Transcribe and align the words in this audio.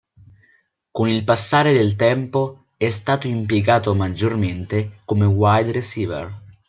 Con 0.91 1.09
il 1.09 1.23
passare 1.23 1.73
del 1.73 1.95
tempo 1.95 2.65
è 2.75 2.89
stato 2.89 3.27
impiegato 3.27 3.93
maggiormente 3.93 4.97
come 5.05 5.25
wide 5.27 5.71
receiver. 5.73 6.41